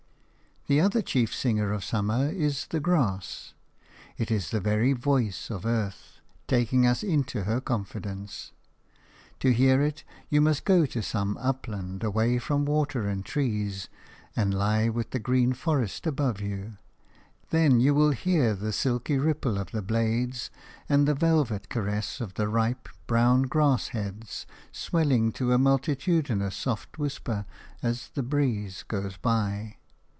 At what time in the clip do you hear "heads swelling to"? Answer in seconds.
23.89-25.51